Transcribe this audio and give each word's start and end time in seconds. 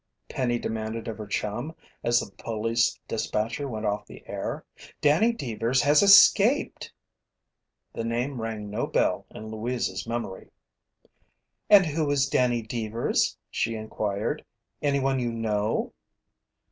Penny 0.29 0.57
demanded 0.57 1.07
of 1.07 1.19
her 1.19 1.27
chum 1.27 1.75
as 2.03 2.21
the 2.21 2.31
police 2.31 2.99
dispatcher 3.07 3.67
went 3.67 3.85
off 3.85 4.07
the 4.07 4.23
air. 4.27 4.65
"Danny 4.99 5.31
Deevers 5.31 5.79
has 5.83 6.01
escaped!" 6.01 6.91
The 7.93 8.03
name 8.03 8.41
rang 8.41 8.71
no 8.71 8.87
bell 8.87 9.27
in 9.29 9.49
Louise's 9.51 10.07
memory. 10.07 10.49
"And 11.69 11.85
who 11.85 12.09
is 12.09 12.25
Danny 12.27 12.63
Deevers?" 12.63 13.37
she 13.51 13.75
inquired. 13.75 14.43
"Anyone 14.81 15.19
you 15.19 15.31
know?" 15.31 15.93